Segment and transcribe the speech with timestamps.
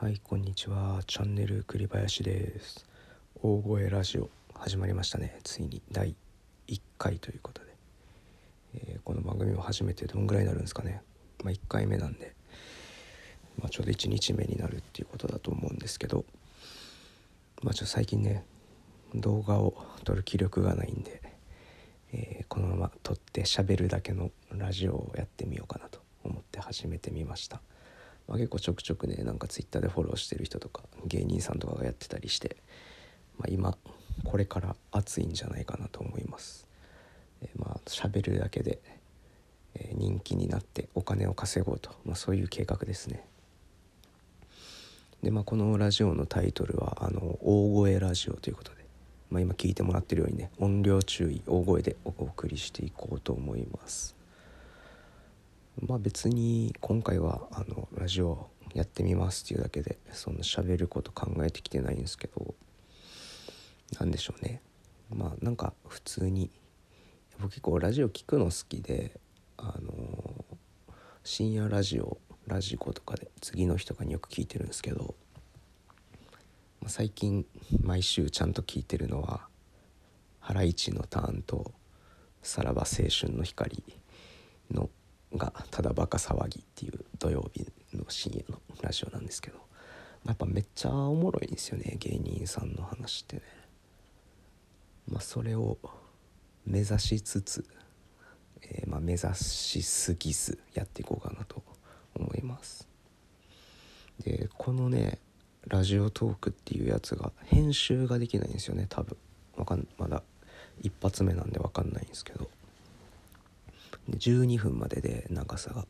[0.00, 1.00] はいこんにちは。
[1.08, 2.86] チャンネル栗林です。
[3.42, 5.40] 大声ラジオ始まりましたね。
[5.42, 6.14] ついに第
[6.68, 7.74] 1回ということで、
[8.74, 11.02] えーこの番組を始めてどんぐらいになるんですかね。
[11.42, 12.36] まあ1回目なんで、
[13.58, 16.24] まあ、ちょうど1日目になるっていうことだと思うんですけど。
[17.64, 18.44] まあちょっと最近ね
[19.16, 21.20] 動画を撮る気力がないんで、
[22.12, 27.60] えーこのまま撮って喋るだけのラジオをやってみようかなと思って始めてみました、
[28.28, 32.56] まあ、結構ちょくちょくねなんかツイッターでフォローしてる人とか芸人さんとかがやってたりして、
[33.38, 33.76] まあ、今
[34.24, 36.66] これから熱いんじゃないかなと思います、
[37.42, 38.78] えーまあ喋るだけで、
[39.74, 43.24] えー人気になってお金を稼ごうと、まあ、そういう計画ですね。
[45.22, 48.84] でまあこのラジオのタイトルはあの大声ラジオということで、
[49.30, 54.17] まあ、今聞いてもらってるようにね音量注意大声でお送りしていこうと思います。
[55.86, 62.54] まあ別に今回はあのラジオやってみますっていうだけでそんな喋ること考えてきてないんですけど
[63.98, 64.60] なんでしょうね。
[65.10, 66.50] まあなんか普通に
[67.40, 69.20] 僕結構ラジオ聞くの好きで
[69.56, 70.44] あの
[71.22, 75.14] 深夜ラジオラジコとかで次の日とかによく聞いてるんですけど、
[76.80, 77.46] まあ最近
[77.82, 79.46] 毎週ちゃんと聞いてるのは
[80.40, 81.72] 「ハライチのターン」と
[82.42, 83.82] 「さらば青春の光」
[84.70, 84.90] の
[85.36, 93.42] が「ただバカ騒ぎ」っていう土曜日の深夜のラジオなんですけど、まあやっぱめっちゃおもろいんですよね芸人さんの話ってね。
[95.08, 95.78] まあ、それを
[96.66, 97.64] 目指しつつ、
[98.60, 101.62] えーまあ、目指しすぎずやっていこうかなと
[102.14, 102.86] 思います。
[104.20, 105.18] でこのね
[105.66, 109.16] ラジオトークっていうやつが編集ができないんですよね多分。
[109.56, 110.22] わかんまだ
[110.80, 112.50] 一発目なんで分かんないんですけど。
[114.16, 115.86] 12分までで長さが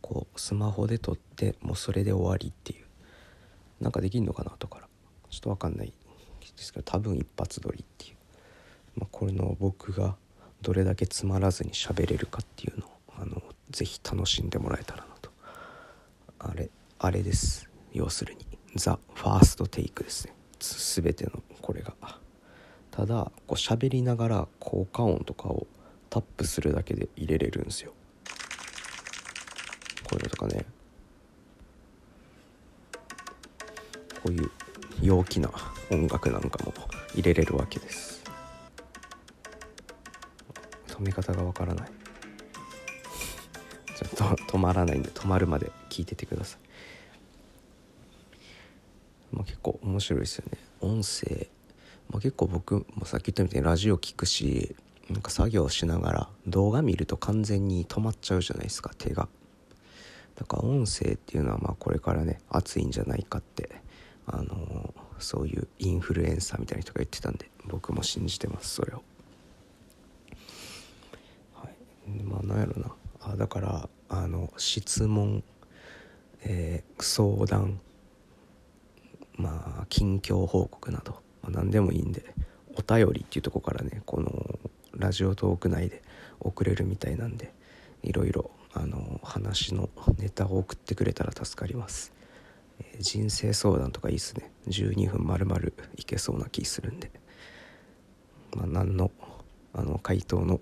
[0.00, 2.84] こうスマホで撮ってもうそれで終わりっていう。
[3.80, 4.88] なんかできんのかな後から。
[5.30, 5.92] ちょっと分かんないで
[6.56, 8.16] すけど多分一発撮りっていう。
[8.96, 10.16] まあ、これの僕が
[10.60, 15.30] どれだけつまらずに喋れるかっていうのをあのぜひ楽しんでもらえたらなと。
[16.38, 17.68] あれあれです。
[17.92, 18.46] 要するに
[18.76, 20.34] ザ・ファーストテイクですね。
[20.60, 21.94] 全てのこれが。
[22.90, 25.66] ただこう喋りながら効果音とかを
[26.12, 27.94] タップするだけで入れれるんですよ。
[30.04, 30.66] こういうのとかね。
[34.22, 34.50] こういう
[35.00, 35.50] 陽気な
[35.90, 36.74] 音楽なんかも
[37.14, 38.22] 入れれるわけです。
[40.86, 41.88] 止め方がわからない。
[43.96, 46.58] ちょっと止まらないんで止まるまで聞いててくださ
[49.32, 50.58] い、まあ、結構面白いですよね。
[50.82, 51.46] 音声、
[52.10, 54.76] まあ、結構僕もさっき言ったみたいにラジオ聞くし
[55.10, 59.28] なんか作業しながら動画見ると完全に止まっちゃうじゃないですか手が。
[60.36, 63.70] だから音声っていうのはまあこれからね熱いんじゃないかって
[64.26, 69.04] あのーそういうインフルエンサーみたいな人が言ってたんで僕も信じてますそれを。
[71.54, 72.22] はい。
[72.24, 72.92] まあなんやろな。
[73.20, 75.44] あだからあの質問、
[76.44, 77.80] えー相談
[79.36, 81.12] まあ近況報告など、
[81.42, 82.34] まあ、何でもいいんで
[82.76, 84.58] お便りっていうとこからねこの
[85.02, 86.02] ラジオトーク内で
[86.40, 87.52] 送れるみたいなんで
[88.02, 92.12] いろいろあの話のネタを送ってくれたら助かります、
[92.80, 94.50] えー人生相談とかいいっすね。
[94.68, 95.60] 12分丸々
[95.96, 97.10] いけそうな気するんで。
[98.54, 99.10] まあ何の
[99.72, 100.60] あの回答の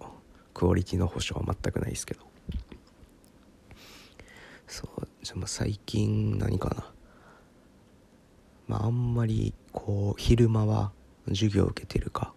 [0.54, 2.20] クオリティの保証は全くないですけど。
[4.66, 6.92] そうじゃあまあ最近何かな。
[8.68, 10.92] まああんまりこう昼間は
[11.28, 12.32] 授業受けてるか、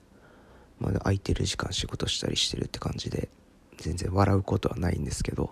[0.84, 3.30] まあ、空いてる時間仕事したりしてるって感じで
[3.78, 5.46] 全然笑うことはないんですけど、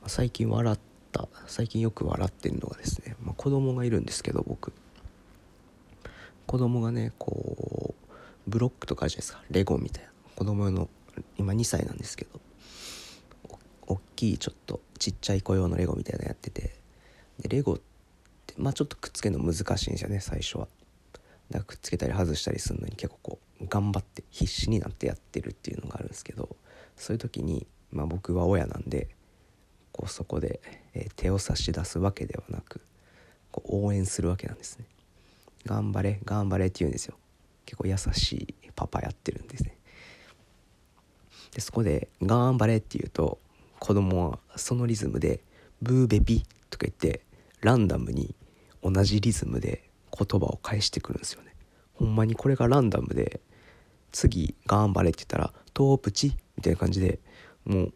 [0.00, 0.78] まあ最近笑っ
[1.12, 4.72] た最近よく笑ってるのがですね、まあ、子供がいるんですけど僕。
[6.46, 9.42] 子供がねこうブロックとかあるじゃないですか。
[9.50, 10.10] レゴみたいな。
[10.34, 10.88] 子供の
[11.38, 12.40] 今2歳なんですけど
[13.86, 16.74] お大きいちょっとちっちゃい子用のレゴみたいなのやってて。
[17.38, 17.78] でレゴっ
[18.46, 20.68] てまあちょっとくっつけるの難しいんですよね最初は。
[21.52, 26.56] だかくっつけたり外したりするのに結構こう頑張って必死になってやってるっていうのがあるんですけど
[26.96, 29.08] そういう時に、まあ、僕は親なんで
[29.92, 30.60] こうそこで、
[30.94, 32.80] え手を差し出すわけではなく
[33.50, 34.86] こう応援するわけなんですね。
[35.66, 37.16] 頑張れ頑張れって言うんですよ。
[37.66, 39.76] 結構優しいパパやってるんですね。
[41.54, 43.38] でそこで「頑張れ」って言うと
[43.78, 45.44] 子供はそのリズムで
[45.82, 47.20] 「ブーベピ」とか言って
[47.60, 48.34] ランダムに
[48.82, 51.54] 同じリズムで言葉を返してくるんですよね。
[51.94, 53.40] ほんまにこれがランダムで
[54.10, 57.20] 次「頑張れ」って言ったら「トープチ」みたいな感じで
[57.64, 57.94] もう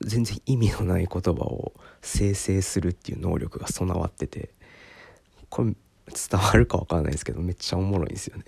[0.00, 4.50] 全然意味のない言葉を生成するっていう能力が備わってて
[5.48, 5.74] これ
[6.06, 8.44] 伝わるか分からないですけどめっちゃおもろいんですよね。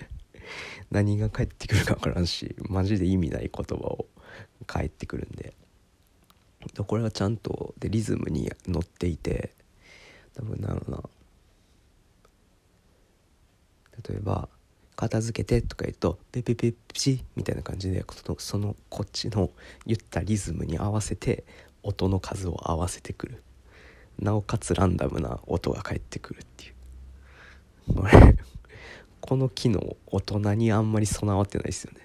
[0.90, 4.06] 何が返ってくるか分からんしマジで意味ない言葉を
[4.66, 5.55] 返ってくるんで。
[6.87, 9.55] これはちゃんとでリズムに乗っていて
[10.34, 11.02] 多分なるな。
[14.08, 14.49] 例えば
[14.97, 18.05] 「片付けて」とか言うと「ペペペチ」みたいな感じで
[18.38, 19.50] そのこっちの
[19.87, 21.44] 言ったリズムに合わせて
[21.82, 23.43] 音の数を合わせてくる。
[24.19, 27.94] なおかつランダムな音が返ってくるっていう。
[27.94, 28.37] これ
[29.20, 32.00] この機能大人にあんまり備わってないですよね。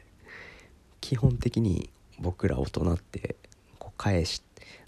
[1.01, 1.89] 基本的に
[2.19, 3.35] 僕ら大人って
[3.77, 4.41] こう返し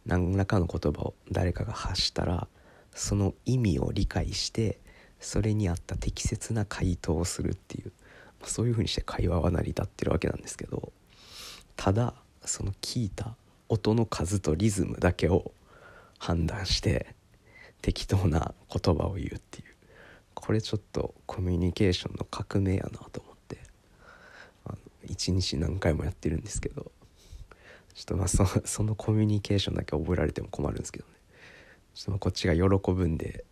[0.05, 2.47] 何らかの言葉を誰かが発したら
[2.93, 4.79] その意味を理解して
[5.19, 7.91] それに合った適切な回答をするっていう
[8.41, 10.91] まそういうふうにして会話は成り立ってるわけなんですけど
[11.75, 12.13] ただ
[12.45, 13.35] その聞いた
[13.69, 15.51] 音の数とリズムだけを
[16.19, 17.07] 判断して
[17.81, 19.67] 適当な言葉を言うっていう。
[20.39, 23.57] これちょっとコミュニケーションの革命やなと思って
[24.65, 26.91] あの一日何回もやってるんですけど
[27.95, 31.11] ちょっとまあそそのコミュニケーションだけ覚えられても困るんですけどね。
[31.95, 32.61] ちょっとこっちが喜
[32.91, 33.43] ぶんで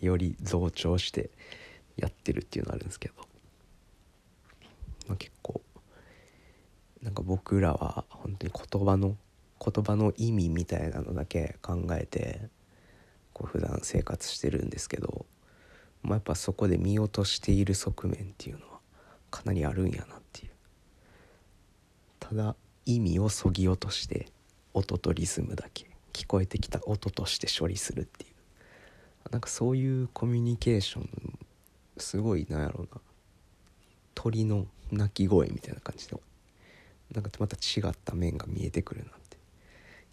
[0.00, 1.30] より増長して
[1.96, 3.14] やってるっていうのあるんですけど、
[5.08, 5.60] まあ、結構
[7.02, 9.16] なんか僕らは本当に言葉の
[9.64, 12.40] 言葉の意味みたいなのだけ考えて
[13.32, 15.26] こう普段生活してるんですけど、
[16.02, 18.78] まあ、やっぱそこで見落としている側面っていうのは
[19.30, 20.50] かなりあるんやなっていう。
[22.18, 22.56] ただ
[22.86, 24.26] 意味をそぎ落として
[24.74, 28.35] 音とリズムだけ聞こえてきた音として処理するっていう。
[29.30, 31.38] なんかそういうコミュニケーション
[31.98, 33.00] すごいなんやろうな。
[34.14, 36.16] 鳥の鳴き声みたいな感じで
[37.12, 39.36] なんかまた違った面が見えてくるなって。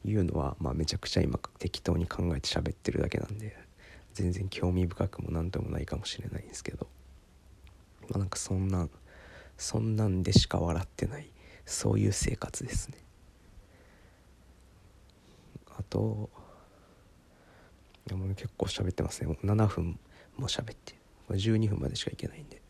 [0.06, 3.56] いうのは、まあ、めちゃくちゃ今適当に考えて喋ってるだけなんで
[4.14, 6.88] 全然興味深くも何ともないかもしれないんですけど、
[8.10, 8.90] まあ、なんかそんなん
[9.58, 11.30] そんなんでしか笑ってない
[11.66, 12.98] そういう生活ですね。
[15.78, 16.30] あと
[18.08, 19.28] でも結構喋ってますね。
[19.28, 20.00] もう7分
[20.38, 20.96] も喋って
[21.28, 22.62] これ12分までしかいけないんで。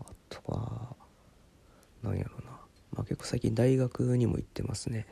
[0.00, 0.96] あとは
[2.02, 2.50] 何やろうな。
[2.92, 5.06] まあ結構最近大学にも行ってますね。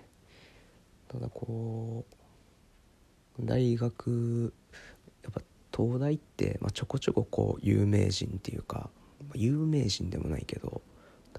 [1.08, 4.52] ただこう大学
[5.22, 5.40] やっぱ
[5.76, 8.90] 東大って、まあ、ちょこちょここう有名人っていうか、
[9.20, 10.80] まあ、有名人でもないけど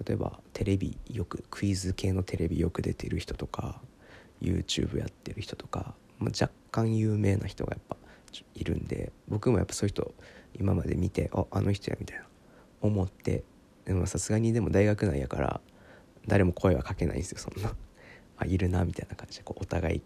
[0.05, 3.81] 例えばテレビよくクイズ系のテレビよく出てる人とか
[4.41, 7.97] YouTube やってる人とか、まあ、若干有名な人がやっぱ
[8.55, 10.13] いるんで僕もやっぱそういう人
[10.59, 12.25] 今まで見てああの人やみたいな
[12.81, 13.43] 思って
[13.85, 15.61] でもさすがにでも大学内やから
[16.27, 17.73] 誰も声はかけないんですよそんな。
[18.39, 20.01] あいるなみたいな感じでこうお互い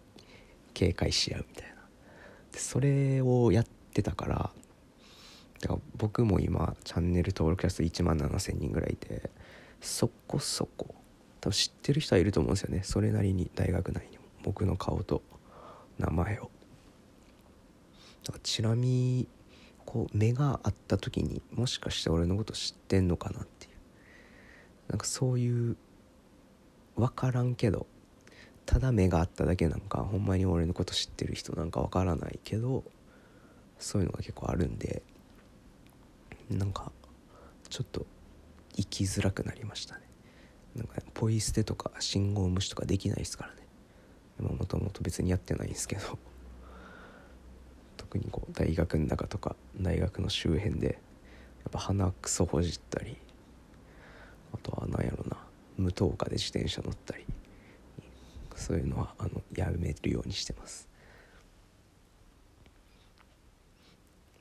[0.72, 1.74] 警戒し合うみたいな。
[2.52, 4.52] でそれをやってたから
[5.60, 9.30] だから僕も今チャンネル登録者数1万7,000人ぐらいいて
[9.80, 10.94] そこそこ
[11.40, 12.82] 多分知ってる人はいると思うんですよね。
[12.84, 14.21] それなりに大学内にも。
[14.42, 15.22] 僕の顔と
[15.98, 16.50] 名前を。
[18.24, 19.26] だからチラ見
[19.84, 23.72] こう目が合った時にもしかして俺のこと知ってんのかなっていう。
[24.88, 25.76] なんかそういう
[26.96, 27.86] 分からんけど
[28.66, 32.84] ただ目が合っただけなんかほんまに俺のこと知ってる人なんか分からないけど
[33.78, 35.02] そういうのが結構あるんで
[36.50, 36.92] なんか
[37.68, 38.06] ちょっと
[38.76, 40.02] 生きづらくなりましたね。
[40.76, 43.61] なんかポイ捨てとか信号無視とかできないですからね。
[44.38, 46.18] もともと別にやってないんですけど
[47.96, 50.92] 特にこう大学の中とか大学の周辺でや
[51.68, 53.16] っぱ鼻くそほじったり
[54.52, 55.36] あとは何やろな
[55.76, 57.24] 無灯火で自転車乗ったり
[58.56, 60.88] そういうのはあのやめるようにしてます。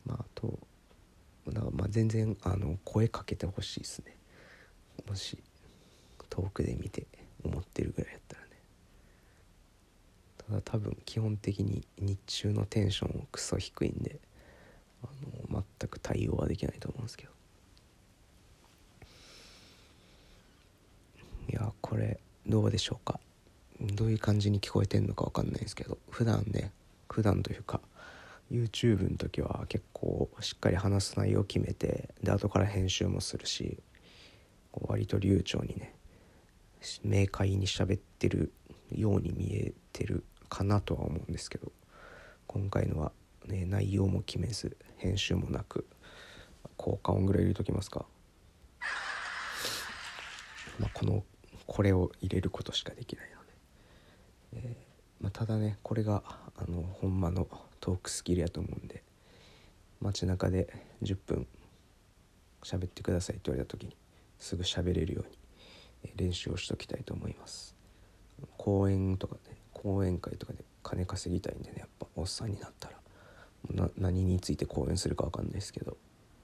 [0.05, 0.59] まああと
[1.47, 4.17] だかまあ全然あの声かけてほしいですね。
[5.07, 5.37] もし
[6.29, 7.07] 遠くで見て
[7.81, 8.49] るぐらいやったらね
[10.37, 14.19] ただ多分基本的に日中のテンションクソ低いんで
[15.03, 15.07] あ
[15.51, 17.31] の全く対応はできないと思うんですけど。
[21.49, 23.19] いやこれどうでしょうか。
[23.81, 26.71] どういう感じに聞こえてんのか分かんないですけど普段ね
[27.09, 27.81] 普段というか
[28.51, 33.79] YouTube の時は結構しっかり話す内容を決めてで後から編集もするし
[34.71, 35.95] 割と流暢にね
[37.03, 38.53] 明快に喋ってる
[38.91, 41.71] ように見えてるかなとは思うんですけど
[42.45, 43.13] 今回のは、
[43.47, 45.87] ね、内容も決めず編集もなく
[46.75, 48.05] 効果音ぐらい入れときますか、
[50.77, 51.23] まあ、この
[51.65, 53.29] これを入れることしかできない
[54.53, 56.21] ので、えーまあ、ただねこれが
[56.57, 57.47] あのほんまの
[57.79, 59.03] トークスキルやと思うんで
[60.01, 60.67] 街中で
[61.01, 61.47] 10分
[62.61, 63.95] 喋ってくださいって言われた時に
[64.37, 67.75] すぐ喋れるように練習をしときたいと思います。
[68.57, 75.97] 講演とかね講演会とかで金稼ぎたいんでねやっぱおっさんになったら何について講演するか分かんないですけど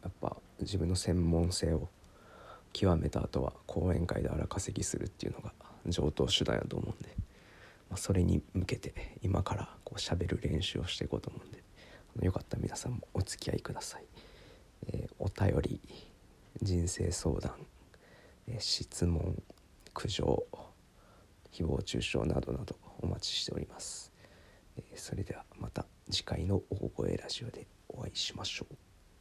[0.03, 1.87] やっぱ自分の専門性を
[2.73, 5.51] 極めた後は講演会で荒稼ぎするっていうのが
[5.85, 7.09] 上等手段やと思うんで、
[7.89, 11.63] まあ、それに向けて今からこう喋る練習をしていこうと思うんで
[12.25, 14.03] よかったら皆さんもお付き合いください。
[14.87, 15.79] えー、お便り
[16.63, 17.53] 人生相談、
[18.47, 19.41] え、質問
[19.93, 20.43] 苦情
[21.51, 24.11] 誹謗中傷などなどお待ちしております。
[24.77, 28.75] え、それではまた次回の大声ラジオでお会いしましょう。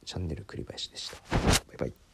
[0.05, 1.17] チャンネル栗林でした。
[1.69, 2.06] バイバイ。